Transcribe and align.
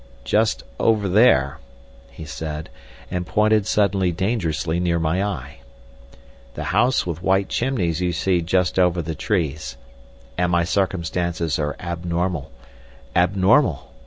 "Just 0.23 0.63
over 0.79 1.07
there," 1.07 1.59
he 2.09 2.25
said, 2.25 2.69
and 3.11 3.23
pointed 3.23 3.67
suddenly 3.67 4.11
dangerously 4.11 4.79
near 4.79 4.97
my 4.97 5.23
eye. 5.23 5.59
"The 6.55 6.63
house 6.73 7.05
with 7.05 7.21
white 7.21 7.49
chimneys 7.49 8.01
you 8.01 8.11
see 8.11 8.41
just 8.41 8.79
over 8.79 9.03
the 9.03 9.13
trees. 9.13 9.77
And 10.39 10.51
my 10.53 10.63
circumstances 10.63 11.59
are 11.59 11.75
abnormal—abnormal. 11.79 13.91